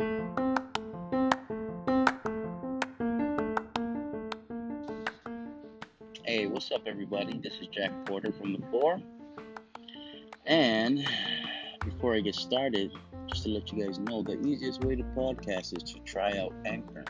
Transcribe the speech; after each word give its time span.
Hey, 0.00 0.06
what's 6.46 6.70
up, 6.70 6.82
everybody? 6.86 7.40
This 7.42 7.54
is 7.54 7.66
Jack 7.66 7.90
Porter 8.06 8.30
from 8.30 8.52
the 8.52 8.64
floor. 8.68 9.00
And 10.46 11.04
before 11.84 12.14
I 12.14 12.20
get 12.20 12.36
started, 12.36 12.92
just 13.26 13.42
to 13.42 13.48
let 13.48 13.72
you 13.72 13.84
guys 13.84 13.98
know, 13.98 14.22
the 14.22 14.40
easiest 14.46 14.84
way 14.84 14.94
to 14.94 15.02
podcast 15.02 15.76
is 15.76 15.82
to 15.94 15.98
try 16.04 16.38
out 16.38 16.54
Anchor. 16.64 17.04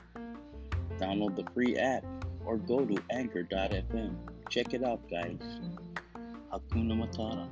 Download 0.96 1.36
the 1.36 1.44
free 1.52 1.76
app 1.76 2.06
or 2.46 2.56
go 2.56 2.86
to 2.86 2.96
anchor.fm. 3.10 4.16
Check 4.48 4.72
it 4.72 4.82
out, 4.82 5.02
guys. 5.10 5.60
Hakuna 6.50 7.06
Matata. 7.06 7.50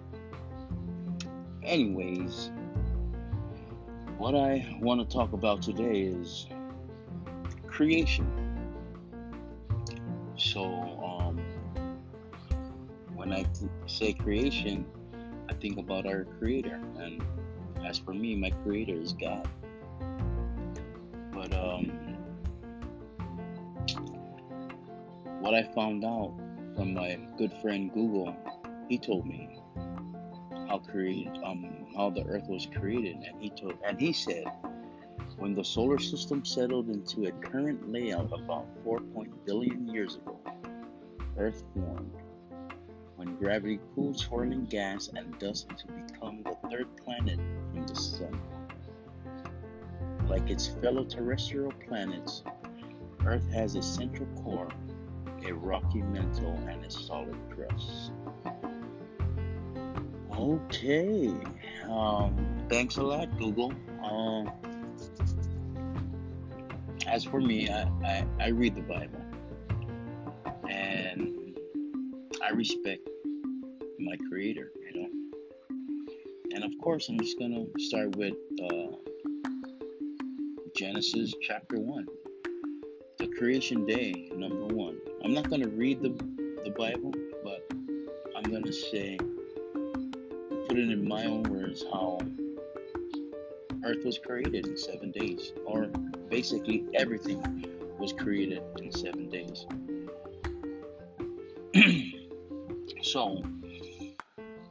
Anyways, 1.62 2.50
what 4.18 4.34
I 4.34 4.76
want 4.80 4.98
to 5.00 5.14
talk 5.14 5.34
about 5.34 5.60
today 5.60 6.02
is 6.02 6.46
creation. 7.66 8.26
So, 10.38 10.64
um, 10.64 11.38
when 13.14 13.32
I 13.32 13.42
th- 13.42 13.70
say 13.86 14.14
creation, 14.14 14.86
I 15.50 15.54
think 15.54 15.78
about 15.78 16.06
our 16.06 16.24
Creator, 16.38 16.80
and 16.98 17.22
as 17.84 17.98
for 17.98 18.14
me, 18.14 18.34
my 18.36 18.50
Creator 18.64 18.94
is 18.94 19.12
God. 19.12 19.46
But 21.32 21.52
um, 21.52 21.92
what 25.40 25.54
I 25.54 25.62
found 25.74 26.04
out 26.04 26.32
from 26.74 26.94
my 26.94 27.18
good 27.36 27.52
friend 27.60 27.92
Google, 27.92 28.34
he 28.88 28.96
told 28.96 29.26
me 29.26 29.58
how 30.68 30.78
created 30.78 31.36
um 31.44 31.75
how 31.96 32.10
the 32.10 32.24
Earth 32.26 32.48
was 32.48 32.66
created, 32.66 33.16
and 33.16 33.40
he 33.40 33.50
told 33.50 33.74
and 33.84 33.98
he 34.00 34.12
said 34.12 34.44
when 35.38 35.54
the 35.54 35.64
solar 35.64 35.98
system 35.98 36.44
settled 36.44 36.88
into 36.88 37.26
a 37.26 37.32
current 37.32 37.90
layout 37.90 38.32
about 38.32 38.66
4. 38.84 39.00
billion 39.44 39.86
years 39.88 40.16
ago, 40.16 40.38
Earth 41.36 41.62
formed 41.74 42.12
when 43.16 43.36
gravity 43.36 43.80
cooled 43.94 44.18
swirling 44.18 44.64
gas 44.64 45.10
and 45.14 45.38
dust 45.38 45.68
to 45.68 45.86
become 45.92 46.42
the 46.42 46.56
third 46.70 46.86
planet 47.04 47.38
from 47.72 47.86
the 47.86 47.94
Sun. 47.94 48.40
Like 50.28 50.50
its 50.50 50.66
fellow 50.66 51.04
terrestrial 51.04 51.72
planets, 51.86 52.42
Earth 53.24 53.48
has 53.52 53.74
a 53.76 53.82
central 53.82 54.28
core, 54.42 54.68
a 55.46 55.52
rocky 55.52 56.02
mantle, 56.02 56.58
and 56.68 56.84
a 56.84 56.90
solid 56.90 57.36
crust. 57.50 58.12
Okay. 60.32 61.32
Um, 61.88 62.66
thanks 62.68 62.96
a 62.96 63.02
lot, 63.02 63.36
Google. 63.38 63.72
Um, 64.02 64.50
as 67.06 67.24
for 67.24 67.40
me, 67.40 67.68
I, 67.68 67.82
I, 68.04 68.26
I 68.40 68.48
read 68.48 68.74
the 68.74 68.82
Bible 68.82 69.20
and 70.68 71.56
I 72.42 72.50
respect 72.50 73.08
my 73.98 74.16
creator, 74.28 74.70
you 74.92 75.02
know. 75.02 75.08
And 76.54 76.64
of 76.64 76.72
course, 76.82 77.08
I'm 77.08 77.18
just 77.18 77.38
gonna 77.38 77.64
start 77.78 78.16
with 78.16 78.34
uh, 78.62 78.96
Genesis 80.76 81.34
chapter 81.42 81.78
1, 81.78 82.06
the 83.18 83.28
creation 83.28 83.86
day, 83.86 84.30
number 84.34 84.66
one. 84.74 84.98
I'm 85.24 85.32
not 85.32 85.48
gonna 85.48 85.68
read 85.68 86.02
the, 86.02 86.10
the 86.64 86.70
Bible, 86.76 87.12
but 87.42 87.66
I'm 88.36 88.50
gonna 88.50 88.72
say, 88.72 89.18
put 90.68 90.78
it 90.78 90.90
in 90.90 91.06
my 91.06 91.24
own 91.24 91.44
words, 91.44 91.84
how 91.92 92.18
Earth 93.84 94.04
was 94.04 94.18
created 94.18 94.66
in 94.66 94.76
seven 94.76 95.12
days, 95.12 95.52
or 95.64 95.86
basically 96.28 96.84
everything 96.94 97.66
was 97.98 98.12
created 98.12 98.62
in 98.78 98.90
seven 98.90 99.28
days. 99.28 99.66
so, 103.02 103.42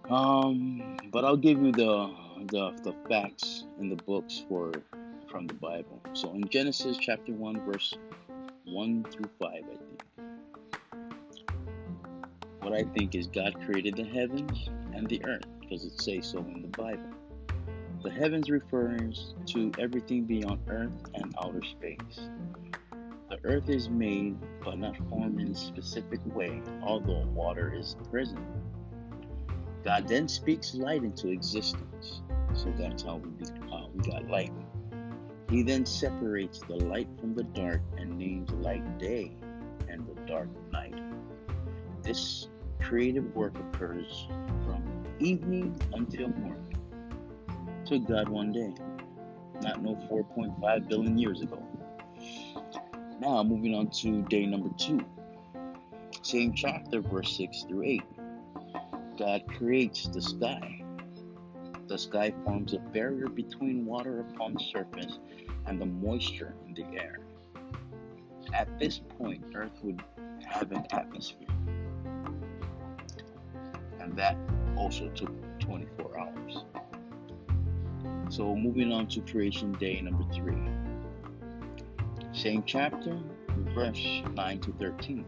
um, 0.09 0.97
but 1.11 1.23
I'll 1.23 1.37
give 1.37 1.61
you 1.61 1.71
the, 1.71 2.13
the 2.47 2.71
the 2.83 2.93
facts 3.07 3.63
in 3.79 3.89
the 3.89 3.95
books 3.95 4.43
for 4.49 4.73
from 5.29 5.47
the 5.47 5.53
Bible. 5.53 6.01
So 6.13 6.33
in 6.33 6.47
Genesis 6.49 6.97
chapter 6.97 7.31
one, 7.31 7.61
verse 7.65 7.93
one 8.65 9.05
through 9.11 9.29
five, 9.39 9.63
I 9.63 9.77
think. 9.77 10.01
What 12.61 12.73
I 12.73 12.83
think 12.97 13.15
is 13.15 13.27
God 13.27 13.55
created 13.65 13.95
the 13.95 14.03
heavens 14.03 14.69
and 14.95 15.07
the 15.07 15.23
earth, 15.25 15.45
because 15.59 15.85
it 15.85 15.99
says 16.01 16.25
so 16.25 16.39
in 16.39 16.61
the 16.61 16.67
Bible. 16.69 17.09
The 18.03 18.11
heavens 18.11 18.49
refers 18.49 19.33
to 19.47 19.71
everything 19.79 20.23
beyond 20.23 20.59
earth 20.67 20.93
and 21.15 21.33
outer 21.41 21.61
space. 21.63 22.29
The 23.29 23.39
earth 23.43 23.69
is 23.69 23.89
made 23.89 24.37
but 24.63 24.77
not 24.77 24.95
formed 25.09 25.41
in 25.41 25.51
a 25.51 25.55
specific 25.55 26.19
way, 26.35 26.61
although 26.83 27.25
water 27.33 27.73
is 27.75 27.95
present. 28.11 28.45
God 29.83 30.07
then 30.07 30.27
speaks 30.27 30.75
light 30.75 31.03
into 31.03 31.29
existence. 31.29 32.21
So 32.53 32.71
that's 32.77 33.03
how 33.03 33.17
we, 33.17 33.29
we 33.93 34.11
got 34.11 34.27
light. 34.27 34.53
He 35.49 35.61
then 35.63 35.85
separates 35.85 36.59
the 36.59 36.75
light 36.75 37.07
from 37.19 37.35
the 37.35 37.43
dark 37.43 37.81
and 37.97 38.17
names 38.17 38.51
light 38.51 38.97
day 38.97 39.35
and 39.89 40.07
the 40.07 40.19
dark 40.21 40.49
night. 40.71 40.95
This 42.01 42.47
creative 42.87 43.35
work 43.35 43.57
occurs 43.57 44.27
from 44.63 44.83
evening 45.19 45.75
until 45.93 46.27
morning 46.27 46.77
took 47.83 48.07
God 48.07 48.29
one 48.29 48.51
day, 48.51 48.73
not 49.61 49.81
no 49.81 49.95
4.5 50.09 50.87
billion 50.87 51.17
years 51.17 51.41
ago. 51.41 51.61
Now, 53.19 53.41
moving 53.43 53.73
on 53.73 53.89
to 54.01 54.21
day 54.23 54.45
number 54.45 54.69
two. 54.77 54.99
Same 56.21 56.53
chapter, 56.53 57.01
verse 57.01 57.35
6 57.37 57.63
through 57.63 57.83
8. 57.83 58.01
God 59.17 59.43
creates 59.47 60.07
the 60.07 60.21
sky. 60.21 60.83
The 61.87 61.97
sky 61.97 62.33
forms 62.43 62.73
a 62.73 62.79
barrier 62.79 63.27
between 63.27 63.85
water 63.85 64.19
upon 64.19 64.53
the 64.53 64.63
surface 64.63 65.19
and 65.65 65.79
the 65.79 65.85
moisture 65.85 66.55
in 66.67 66.73
the 66.73 66.85
air. 66.99 67.19
At 68.53 68.79
this 68.79 68.99
point, 69.17 69.43
Earth 69.55 69.79
would 69.83 70.03
have 70.47 70.71
an 70.71 70.85
atmosphere. 70.91 71.47
And 74.05 74.15
that 74.17 74.37
also 74.77 75.09
took 75.09 75.31
24 75.59 76.19
hours. 76.19 76.63
So 78.29 78.55
moving 78.55 78.91
on 78.91 79.07
to 79.07 79.21
creation 79.21 79.71
day 79.73 79.99
number 79.99 80.23
three. 80.31 80.61
Same 82.31 82.61
chapter, 82.67 83.17
verse 83.73 84.21
9 84.31 84.59
to 84.59 84.71
13. 84.73 85.25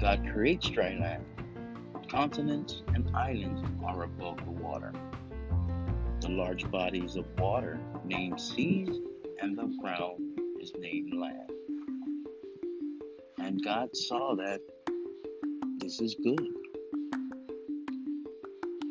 God 0.00 0.26
creates 0.32 0.70
dry 0.70 0.96
land. 0.98 1.22
Continents 2.08 2.82
and 2.94 3.14
islands 3.14 3.62
are 3.84 4.04
above 4.04 4.38
the 4.38 4.50
water. 4.50 4.92
The 6.22 6.28
large 6.28 6.70
bodies 6.70 7.16
of 7.16 7.26
water 7.38 7.78
named 8.06 8.40
seas, 8.40 9.00
and 9.42 9.58
the 9.58 9.66
ground 9.82 10.40
is 10.60 10.72
named 10.78 11.12
land. 11.12 11.50
And 13.38 13.62
God 13.62 13.94
saw 13.94 14.34
that 14.36 14.60
this 15.78 16.00
is 16.00 16.14
good. 16.24 16.63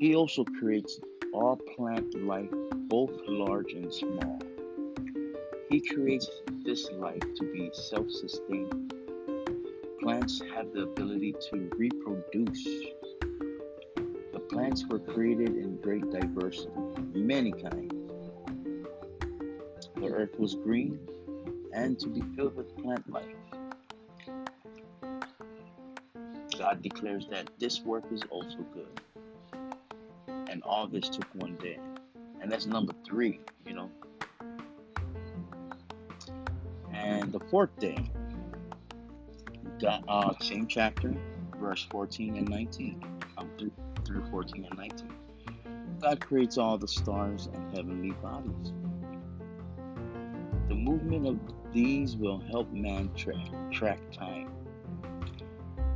He 0.03 0.16
also 0.16 0.44
creates 0.44 1.00
all 1.31 1.56
plant 1.56 2.14
life, 2.25 2.50
both 2.90 3.12
large 3.25 3.72
and 3.72 3.94
small. 3.94 4.38
He 5.69 5.80
creates 5.80 6.30
this 6.66 6.91
life 6.91 7.24
to 7.38 7.53
be 7.53 7.69
self 7.72 8.12
sustaining. 8.12 8.92
Plants 10.02 10.42
have 10.53 10.74
the 10.74 10.81
ability 10.81 11.36
to 11.50 11.69
reproduce. 11.78 12.66
The 14.34 14.42
plants 14.52 14.86
were 14.90 15.00
created 15.00 15.56
in 15.56 15.78
great 15.78 16.12
diversity, 16.12 16.74
many 17.13 17.53
kinds. 17.53 17.94
The 19.96 20.08
earth 20.08 20.38
was 20.38 20.56
green 20.56 21.00
and 21.74 21.98
to 22.00 22.10
be 22.10 22.22
filled 22.36 22.57
with 22.57 22.75
plant 22.75 23.10
life. 23.10 23.38
God 26.57 26.81
declares 26.81 27.25
that 27.28 27.50
this 27.57 27.80
work 27.83 28.04
is 28.12 28.22
also 28.30 28.57
good 28.74 29.00
and 30.54 30.62
all 30.64 30.88
this 30.88 31.10
took 31.10 31.28
one 31.34 31.56
day. 31.56 31.80
And 32.40 32.50
that's 32.50 32.68
number 32.68 32.94
three, 33.04 33.40
you 33.66 33.74
know. 33.74 33.90
And 36.94 37.34
the 37.34 37.40
fourth 37.40 37.78
day, 37.80 37.98
uh, 40.08 40.34
same 40.42 40.68
chapter, 40.68 41.16
verse 41.60 41.88
14 41.90 42.38
and 42.38 42.48
19, 42.48 43.04
um, 43.38 43.50
through, 43.58 43.72
through 44.06 44.26
14 44.28 44.68
and 44.70 44.78
19. 44.78 45.14
God 46.00 46.22
creates 46.22 46.58
all 46.60 46.78
the 46.78 46.88
stars 46.88 47.50
and 47.52 47.76
heavenly 47.76 48.12
bodies. 48.12 48.74
The 50.68 50.76
movement 50.76 51.28
of 51.28 51.40
these 51.74 52.16
will 52.16 52.40
help 52.40 52.72
man 52.72 53.10
track, 53.16 53.48
track 53.72 54.00
time. 54.12 54.52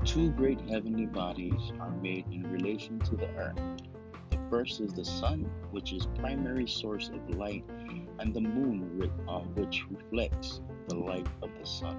Two 0.04 0.32
great 0.32 0.60
heavenly 0.62 1.06
bodies 1.06 1.72
are 1.80 1.92
made 1.92 2.26
in 2.32 2.52
relation 2.52 2.98
to 3.00 3.16
the 3.16 3.28
earth 3.36 3.60
Is 4.50 4.94
the 4.94 5.04
sun, 5.06 5.50
which 5.72 5.92
is 5.92 6.08
primary 6.20 6.68
source 6.68 7.10
of 7.10 7.38
light 7.38 7.64
and 8.18 8.34
the 8.34 8.42
moon, 8.42 9.12
uh, 9.28 9.40
which 9.40 9.84
reflects 9.90 10.62
the 10.88 10.96
light 10.96 11.28
of 11.44 11.50
the 11.60 11.66
sun. 11.66 11.98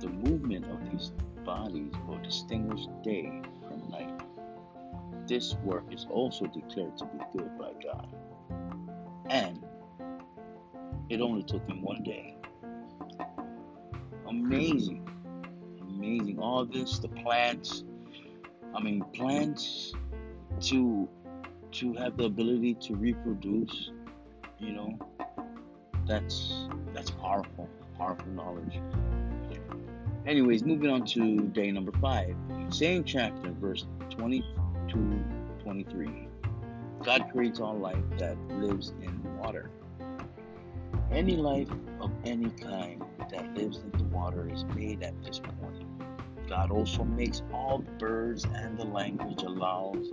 The 0.00 0.08
movement 0.08 0.66
of 0.66 0.78
these 0.90 1.12
bodies 1.44 1.92
will 2.06 2.18
distinguish 2.18 2.82
day 3.02 3.42
from 3.66 3.90
night. 3.90 4.20
This 5.26 5.54
work 5.64 5.84
is 5.90 6.06
also 6.10 6.44
declared 6.46 6.96
to 6.98 7.06
be 7.06 7.18
good 7.32 7.58
by 7.58 7.72
God. 7.82 8.14
And 9.30 9.64
it 11.08 11.20
only 11.20 11.42
took 11.42 11.66
him 11.66 11.82
one 11.82 12.02
day. 12.02 12.36
Amazing. 14.28 15.08
Amazing. 15.80 16.38
All 16.38 16.64
this, 16.64 16.98
the 16.98 17.08
plants. 17.08 17.82
I 18.74 18.80
mean, 18.80 19.02
plants 19.14 19.94
to 20.60 21.08
to 21.72 21.94
have 21.94 22.16
the 22.16 22.24
ability 22.24 22.74
to 22.74 22.94
reproduce, 22.94 23.90
you 24.58 24.72
know, 24.72 24.98
that's 26.06 26.68
that's 26.92 27.10
powerful, 27.10 27.68
powerful 27.96 28.28
knowledge. 28.28 28.80
Anyways, 30.26 30.64
moving 30.64 30.90
on 30.90 31.04
to 31.06 31.40
day 31.48 31.70
number 31.70 31.92
five, 32.00 32.34
same 32.68 33.04
chapter, 33.04 33.52
verse 33.52 33.86
20 34.10 34.44
to 34.88 35.24
23. 35.62 36.28
God 37.02 37.24
creates 37.32 37.60
all 37.60 37.78
life 37.78 38.04
that 38.18 38.36
lives 38.50 38.92
in 39.00 39.38
water. 39.38 39.70
Any 41.10 41.36
life 41.36 41.70
of 42.00 42.10
any 42.24 42.50
kind 42.50 43.02
that 43.30 43.54
lives 43.54 43.78
in 43.78 43.90
the 43.92 44.04
water 44.04 44.50
is 44.52 44.64
made 44.76 45.02
at 45.02 45.14
this 45.24 45.38
point. 45.40 45.84
God 46.48 46.70
also 46.70 47.04
makes 47.04 47.42
all 47.52 47.78
birds, 47.98 48.44
and 48.44 48.76
the 48.76 48.84
language 48.84 49.42
allows 49.42 50.10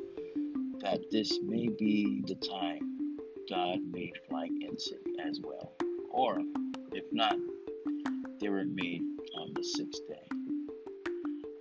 that 0.81 1.09
this 1.11 1.39
may 1.41 1.67
be 1.67 2.23
the 2.27 2.35
time 2.35 2.97
God 3.49 3.79
made 3.91 4.13
flying 4.27 4.61
insect 4.61 5.07
as 5.25 5.39
well. 5.41 5.73
Or, 6.11 6.39
if 6.91 7.05
not, 7.11 7.35
they 8.39 8.49
were 8.49 8.65
made 8.65 9.01
on 9.39 9.53
the 9.55 9.63
sixth 9.63 10.01
day. 10.07 10.27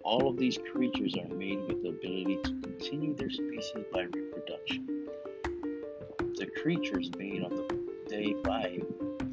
All 0.04 0.28
of 0.28 0.36
these 0.36 0.58
creatures 0.72 1.16
are 1.16 1.34
made 1.34 1.58
with 1.66 1.82
the 1.82 1.88
ability 1.88 2.38
to 2.44 2.60
continue 2.60 3.14
their 3.14 3.30
species 3.30 3.84
by 3.92 4.02
reproduction. 4.02 5.08
The 6.36 6.46
creatures 6.62 7.10
made 7.18 7.42
on 7.42 7.54
the 7.56 7.86
day 8.08 8.34
five 8.44 8.84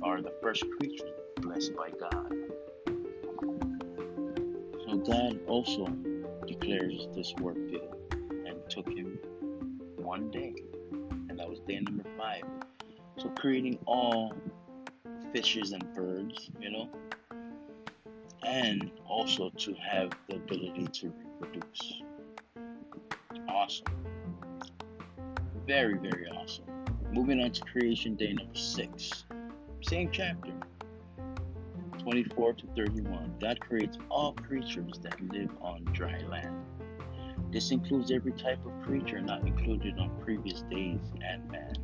are 0.01 0.21
the 0.21 0.33
first 0.41 0.65
creatures 0.79 1.09
blessed 1.37 1.75
by 1.75 1.89
God. 1.99 2.33
So 4.87 4.97
God 4.97 5.39
also 5.47 5.87
declares 6.47 7.07
this 7.15 7.33
work 7.39 7.55
good 7.69 7.89
and 8.47 8.57
took 8.69 8.87
him 8.87 9.19
one 10.13 10.29
day, 10.29 10.53
and 11.27 11.39
that 11.39 11.49
was 11.49 11.59
day 11.61 11.79
number 11.79 12.03
five. 12.15 12.43
So 13.17 13.29
creating 13.29 13.79
all 13.87 14.31
fishes 15.33 15.71
and 15.71 15.91
birds, 15.95 16.51
you 16.61 16.69
know, 16.69 16.87
and 18.43 18.91
also 19.07 19.49
to 19.49 19.73
have 19.73 20.11
the 20.29 20.35
ability 20.35 20.85
to 20.85 21.11
reproduce. 21.41 22.03
Awesome. 23.49 23.87
Very, 25.65 25.97
very 25.97 26.27
awesome. 26.29 26.65
Moving 27.11 27.41
on 27.41 27.49
to 27.49 27.61
creation 27.63 28.13
day 28.13 28.33
number 28.33 28.53
six. 28.53 29.25
Same 29.81 30.11
chapter. 30.11 30.51
24 31.97 32.53
to 32.53 32.67
31. 32.75 33.37
God 33.41 33.59
creates 33.61 33.97
all 34.11 34.33
creatures 34.33 34.99
that 35.01 35.19
live 35.31 35.49
on 35.59 35.83
dry 35.85 36.19
land. 36.29 36.63
This 37.53 37.69
includes 37.69 38.09
every 38.09 38.31
type 38.31 38.65
of 38.65 38.71
creature 38.81 39.21
not 39.21 39.45
included 39.45 39.99
on 39.99 40.09
previous 40.21 40.63
days 40.71 40.99
and 41.23 41.47
man. 41.51 41.75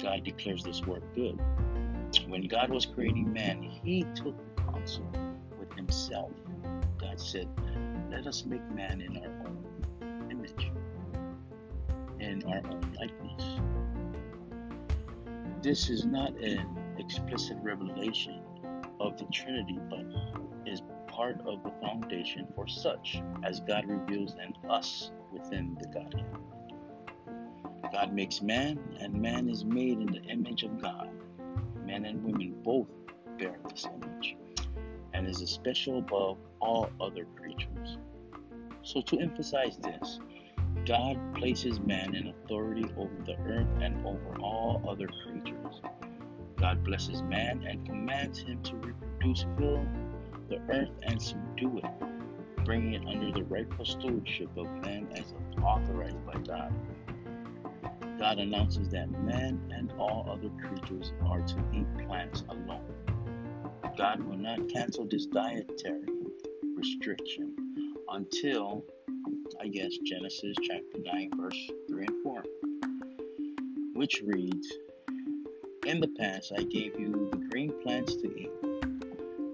God 0.00 0.24
declares 0.24 0.64
this 0.64 0.80
work 0.82 1.02
good. 1.14 1.38
When 2.26 2.48
God 2.48 2.70
was 2.70 2.86
creating 2.86 3.30
man, 3.34 3.62
he 3.62 4.06
took 4.14 4.34
counsel 4.56 5.06
with 5.58 5.70
himself. 5.74 6.30
God 6.98 7.20
said, 7.20 7.48
Let 8.10 8.26
us 8.26 8.46
make 8.46 8.62
man 8.74 9.02
in 9.02 9.18
our 9.18 9.46
own 9.46 10.30
image, 10.30 10.70
in 12.18 12.42
our 12.44 12.62
own 12.66 12.96
likeness. 12.98 13.60
This 15.62 15.90
is 15.90 16.06
not 16.06 16.30
an 16.38 16.66
explicit 16.98 17.58
revelation 17.62 18.40
of 19.00 19.18
the 19.18 19.26
Trinity, 19.26 19.78
but 19.90 20.06
is 20.64 20.80
part 21.14 21.40
of 21.46 21.62
the 21.62 21.70
foundation 21.80 22.46
for 22.56 22.66
such 22.66 23.22
as 23.44 23.60
God 23.60 23.84
reveals 23.86 24.34
in 24.34 24.70
us 24.70 25.12
within 25.32 25.76
the 25.80 25.86
Godhead. 25.86 26.26
God 27.92 28.12
makes 28.12 28.42
man, 28.42 28.78
and 29.00 29.14
man 29.14 29.48
is 29.48 29.64
made 29.64 30.00
in 30.00 30.06
the 30.06 30.22
image 30.22 30.64
of 30.64 30.82
God. 30.82 31.10
Men 31.84 32.06
and 32.06 32.24
women 32.24 32.54
both 32.64 32.88
bear 33.38 33.56
this 33.68 33.86
image, 33.86 34.36
and 35.12 35.28
is 35.28 35.40
especial 35.40 35.98
above 35.98 36.38
all 36.60 36.90
other 37.00 37.26
creatures. 37.36 37.98
So, 38.82 39.00
to 39.02 39.20
emphasize 39.20 39.76
this, 39.76 40.18
God 40.86 41.18
places 41.36 41.78
man 41.78 42.16
in 42.16 42.28
authority 42.28 42.86
over 42.96 43.14
the 43.24 43.36
earth 43.46 43.68
and 43.80 44.04
over 44.04 44.40
all 44.40 44.82
other 44.88 45.08
creatures. 45.24 45.80
God 46.56 46.82
blesses 46.82 47.22
man 47.22 47.64
and 47.68 47.86
commands 47.86 48.40
him 48.40 48.60
to 48.64 48.76
reproduce, 48.76 49.46
fill 49.56 49.86
the 50.48 50.60
earth, 50.70 50.90
and 51.02 51.20
subdue 51.20 51.78
it, 51.78 52.64
bringing 52.64 52.94
it 52.94 53.06
under 53.06 53.32
the 53.32 53.44
rightful 53.44 53.84
stewardship 53.84 54.48
of 54.56 54.66
man 54.82 55.08
as 55.14 55.34
authorized 55.62 56.24
by 56.26 56.34
God. 56.40 56.72
God 58.18 58.38
announces 58.38 58.88
that 58.90 59.10
man 59.10 59.60
and 59.74 59.92
all 59.98 60.26
other 60.30 60.50
creatures 60.62 61.12
are 61.26 61.40
to 61.40 61.56
eat 61.72 61.86
plants 62.06 62.44
alone. 62.48 62.84
God 63.96 64.20
will 64.22 64.38
not 64.38 64.68
cancel 64.68 65.06
this 65.06 65.26
dietary 65.26 66.08
restriction 66.76 67.54
until, 68.10 68.84
I 69.60 69.68
guess, 69.68 69.92
Genesis 70.04 70.56
chapter 70.62 70.98
9, 71.04 71.30
verse 71.36 71.70
3 71.88 72.06
and 72.06 72.22
4, 72.22 72.44
which 73.94 74.22
reads, 74.24 74.66
In 75.86 76.00
the 76.00 76.08
past 76.18 76.52
I 76.56 76.62
gave 76.62 76.98
you 76.98 77.28
the 77.30 77.38
green 77.50 77.72
plants 77.82 78.16
to 78.16 78.26
eat. 78.36 78.50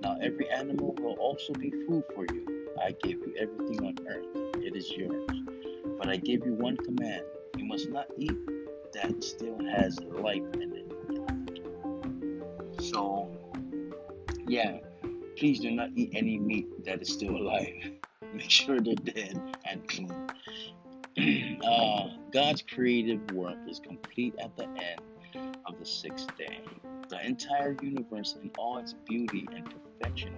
Now 0.03 0.17
every 0.23 0.49
animal 0.49 0.95
will 1.01 1.15
also 1.15 1.53
be 1.55 1.71
food 1.71 2.05
for 2.15 2.27
you. 2.33 2.69
I 2.83 2.93
gave 2.93 3.19
you 3.19 3.35
everything 3.39 3.87
on 3.87 3.97
earth, 4.09 4.27
it 4.63 4.75
is 4.75 4.91
yours. 4.91 5.29
But 5.99 6.09
I 6.09 6.17
give 6.17 6.47
you 6.47 6.55
one 6.55 6.77
command 6.77 7.23
you 7.57 7.65
must 7.67 7.91
not 7.91 8.07
eat 8.17 8.37
that 8.95 9.23
still 9.23 9.59
has 9.71 10.01
life 10.01 10.43
in 10.55 10.73
it. 10.75 10.87
So, 12.83 13.29
yeah, 14.47 14.79
please 15.37 15.61
do 15.61 15.71
not 15.71 15.91
eat 15.95 16.11
any 16.15 16.39
meat 16.39 16.85
that 16.85 17.03
is 17.03 17.13
still 17.13 17.37
alive. 17.37 17.93
Make 18.35 18.51
sure 18.51 18.81
they're 18.81 18.95
dead 18.95 19.39
and 19.65 19.87
clean. 19.89 20.11
uh, 21.65 22.09
God's 22.33 22.63
creative 22.63 23.21
work 23.33 23.59
is 23.69 23.81
complete 23.81 24.35
at 24.39 24.57
the 24.57 24.65
end 24.65 25.03
of 25.67 25.79
the 25.79 25.85
sixth 25.87 26.35
day. 26.39 26.61
The 27.09 27.27
entire 27.27 27.77
universe 27.83 28.37
in 28.41 28.51
all 28.57 28.79
its 28.79 28.95
beauty 29.07 29.47
and 29.53 29.65
perfection 29.65 29.90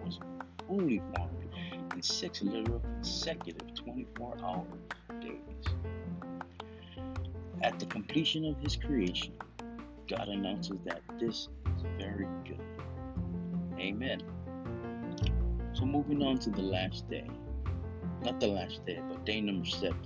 was 0.05 0.19
fully 0.67 1.03
formed 1.15 1.49
in 1.95 2.03
six 2.03 2.43
literal 2.43 2.81
consecutive 2.81 3.75
24 3.75 4.37
hour 4.43 4.67
days. 5.21 5.41
At 7.63 7.79
the 7.79 7.87
completion 7.87 8.45
of 8.45 8.59
his 8.59 8.77
creation, 8.77 9.35
God 10.09 10.29
announces 10.29 10.79
that 10.85 11.01
this 11.19 11.49
is 11.77 11.83
very 11.99 12.27
good. 12.45 12.61
Amen. 13.79 14.23
So, 15.75 15.85
moving 15.85 16.23
on 16.23 16.39
to 16.39 16.51
the 16.51 16.63
last 16.63 17.09
day. 17.09 17.27
Not 18.23 18.41
the 18.41 18.49
last 18.49 18.85
day, 18.85 19.01
but 19.09 19.25
day 19.25 19.41
number 19.41 19.67
seven. 19.67 19.99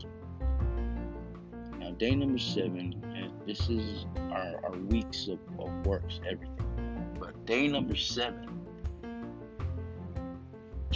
Now, 1.78 1.90
day 1.92 2.14
number 2.14 2.38
seven, 2.38 3.02
this 3.46 3.68
is 3.68 4.06
our, 4.30 4.60
our 4.64 4.78
weeks 4.78 5.28
of, 5.28 5.38
of 5.58 5.86
works, 5.86 6.20
everything. 6.28 7.14
But 7.18 7.44
day 7.46 7.68
number 7.68 7.94
seven, 7.94 8.65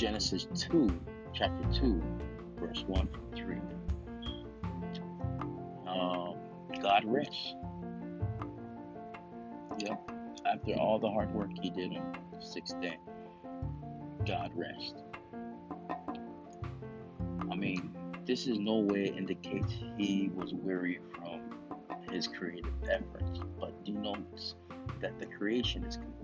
Genesis 0.00 0.47
2, 0.54 0.90
chapter 1.35 1.62
2, 1.78 2.02
verse 2.59 2.85
1 2.87 3.09
through 3.37 3.45
3. 3.45 3.57
Um, 5.87 6.37
God 6.80 7.02
rests. 7.04 7.54
Yep. 9.78 10.11
After 10.47 10.73
all 10.76 10.99
the 10.99 11.11
hard 11.11 11.35
work 11.35 11.50
he 11.61 11.69
did 11.69 11.92
on 11.92 12.16
the 12.33 12.42
sixth 12.42 12.80
day, 12.80 12.97
God 14.26 14.50
rests. 14.54 14.95
I 17.50 17.54
mean, 17.54 17.95
this 18.25 18.47
is 18.47 18.59
no 18.59 18.76
way 18.76 19.04
indicates 19.04 19.75
he 19.99 20.30
was 20.35 20.54
weary 20.54 21.00
from 21.14 21.42
his 22.11 22.26
creative 22.26 22.73
efforts, 22.85 23.40
but 23.61 23.85
denotes 23.85 24.54
that 25.02 25.19
the 25.21 25.26
creation 25.26 25.85
is 25.85 25.99
complete. 25.99 26.20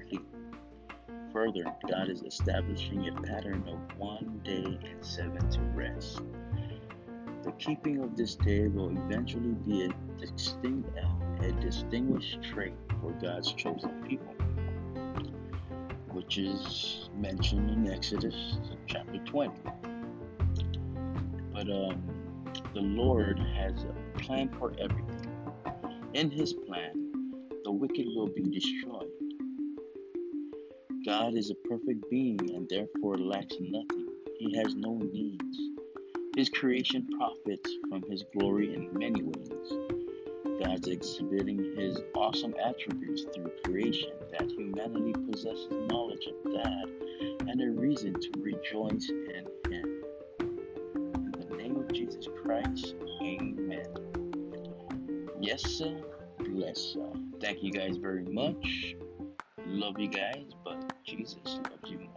Further, 1.37 1.67
God 1.87 2.09
is 2.09 2.23
establishing 2.23 3.09
a 3.09 3.13
pattern 3.21 3.63
of 3.69 3.99
one 3.99 4.41
day 4.43 4.79
and 4.91 5.05
seven 5.05 5.47
to 5.51 5.61
rest. 5.75 6.23
The 7.43 7.53
keeping 7.59 8.03
of 8.03 8.17
this 8.17 8.37
day 8.37 8.69
will 8.69 8.89
eventually 8.89 9.53
be 9.53 9.85
a 9.85 9.91
distinct, 10.19 10.89
a 11.43 11.53
distinguished 11.61 12.43
trait 12.43 12.73
for 13.03 13.13
God's 13.21 13.53
chosen 13.53 14.03
people, 14.09 14.33
which 16.09 16.39
is 16.39 17.11
mentioned 17.15 17.69
in 17.69 17.93
Exodus 17.93 18.57
chapter 18.87 19.19
20. 19.19 19.53
But 21.53 21.69
um, 21.69 22.03
the 22.73 22.81
Lord 22.81 23.39
has 23.39 23.85
a 23.85 24.19
plan 24.21 24.49
for 24.59 24.73
everything. 24.79 25.37
In 26.15 26.31
His 26.31 26.55
plan, 26.55 27.33
the 27.63 27.73
wicked 27.73 28.07
will 28.15 28.29
be 28.29 28.41
destroyed. 28.41 29.11
God 31.07 31.37
is 31.37 31.51
a 31.51 31.69
perfect 31.69 32.11
being 32.11 32.51
and 32.57 32.69
therefore 32.69 33.17
lacks 33.17 33.55
nothing. 33.61 34.09
He 34.41 34.57
has 34.57 34.75
no 34.75 34.95
needs. 34.97 35.57
His 36.37 36.49
creation 36.49 37.07
profits 37.17 37.71
from 37.89 38.03
His 38.11 38.25
glory 38.35 38.75
in 38.75 38.93
many 38.93 39.23
ways. 39.23 39.73
God's 40.61 40.89
exhibiting 40.89 41.77
His 41.77 42.01
awesome 42.17 42.55
attributes 42.61 43.25
through 43.33 43.53
creation 43.65 44.11
that 44.33 44.51
humanity 44.51 45.13
possesses 45.31 45.69
knowledge 45.71 46.27
of 46.27 46.53
God 46.53 46.89
and 47.49 47.63
a 47.63 47.81
reason 47.81 48.15
to 48.15 48.31
rejoice 48.41 49.09
in 49.09 49.47
Him. 49.71 50.03
In 50.91 51.35
the 51.49 51.57
name 51.57 51.77
of 51.77 51.93
Jesus 51.93 52.27
Christ, 52.43 52.97
Amen. 53.23 53.87
Yes, 55.41 55.63
sir. 55.63 56.03
Bless, 56.41 56.81
sir. 56.81 57.13
Thank 57.41 57.63
you 57.63 57.71
guys 57.71 57.97
very 57.97 58.25
much. 58.25 58.97
Love 59.67 59.99
you 59.99 60.09
guys, 60.09 60.46
Jesus 61.07 61.39
loves 61.47 61.91
you 61.91 62.16